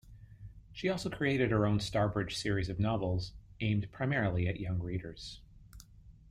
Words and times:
She 0.71 0.89
also 0.89 1.11
created 1.11 1.51
her 1.51 1.67
own 1.67 1.77
Starbridge 1.77 2.31
series 2.31 2.69
of 2.69 2.79
novels, 2.79 3.33
aimed 3.59 3.91
primarily 3.91 4.47
at 4.47 4.59
young 4.59 4.79
readers. 4.81 5.41